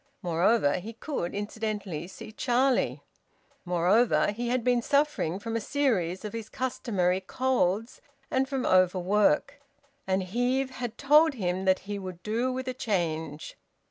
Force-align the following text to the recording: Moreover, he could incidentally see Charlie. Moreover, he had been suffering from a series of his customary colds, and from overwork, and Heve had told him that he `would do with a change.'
Moreover, 0.23 0.79
he 0.79 0.93
could 0.93 1.35
incidentally 1.35 2.07
see 2.07 2.31
Charlie. 2.31 3.03
Moreover, 3.65 4.31
he 4.31 4.49
had 4.49 4.63
been 4.63 4.81
suffering 4.81 5.37
from 5.37 5.55
a 5.55 5.61
series 5.61 6.25
of 6.25 6.33
his 6.33 6.49
customary 6.49 7.21
colds, 7.21 8.01
and 8.31 8.49
from 8.49 8.65
overwork, 8.65 9.61
and 10.07 10.23
Heve 10.23 10.71
had 10.71 10.97
told 10.97 11.35
him 11.35 11.65
that 11.65 11.81
he 11.85 11.99
`would 11.99 12.23
do 12.23 12.51
with 12.51 12.67
a 12.67 12.73
change.' 12.73 13.59